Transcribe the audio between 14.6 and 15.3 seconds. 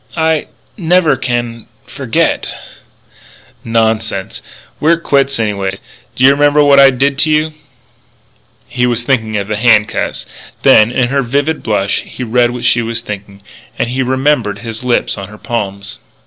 his lips on